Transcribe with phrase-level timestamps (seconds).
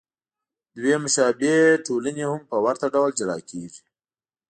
[0.77, 1.53] دوې مشابه
[1.85, 3.81] ټولنې هم په ورته ډول جلا کېږي.